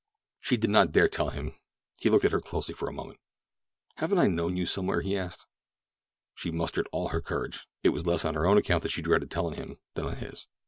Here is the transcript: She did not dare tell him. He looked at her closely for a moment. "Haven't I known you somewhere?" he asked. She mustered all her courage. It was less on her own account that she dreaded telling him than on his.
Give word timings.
She 0.39 0.57
did 0.57 0.71
not 0.71 0.93
dare 0.93 1.07
tell 1.07 1.29
him. 1.29 1.53
He 1.97 2.09
looked 2.09 2.25
at 2.25 2.31
her 2.31 2.39
closely 2.41 2.73
for 2.73 2.89
a 2.89 2.91
moment. 2.91 3.19
"Haven't 3.97 4.17
I 4.17 4.25
known 4.25 4.57
you 4.57 4.65
somewhere?" 4.65 5.01
he 5.01 5.15
asked. 5.15 5.45
She 6.33 6.49
mustered 6.49 6.87
all 6.91 7.09
her 7.09 7.21
courage. 7.21 7.67
It 7.83 7.89
was 7.89 8.07
less 8.07 8.25
on 8.25 8.33
her 8.33 8.47
own 8.47 8.57
account 8.57 8.81
that 8.81 8.89
she 8.89 9.03
dreaded 9.03 9.29
telling 9.29 9.57
him 9.57 9.77
than 9.93 10.05
on 10.05 10.15
his. 10.15 10.47